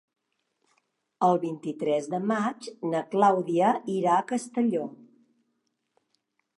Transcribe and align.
El 1.27 1.37
vint-i-tres 1.43 2.09
de 2.15 2.21
maig 2.33 2.71
na 2.95 3.05
Clàudia 3.13 3.77
irà 4.01 4.19
a 4.23 4.27
Castelló. 4.35 4.91